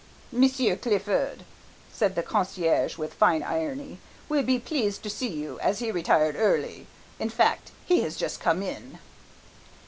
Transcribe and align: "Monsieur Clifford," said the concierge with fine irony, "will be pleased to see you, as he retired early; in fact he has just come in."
"Monsieur 0.31 0.75
Clifford," 0.77 1.43
said 1.93 2.15
the 2.15 2.23
concierge 2.23 2.97
with 2.97 3.13
fine 3.13 3.43
irony, 3.43 3.99
"will 4.29 4.41
be 4.41 4.57
pleased 4.57 5.03
to 5.03 5.11
see 5.11 5.27
you, 5.29 5.59
as 5.59 5.77
he 5.77 5.91
retired 5.91 6.35
early; 6.35 6.87
in 7.19 7.29
fact 7.29 7.71
he 7.85 8.01
has 8.01 8.17
just 8.17 8.39
come 8.39 8.63
in." 8.63 8.97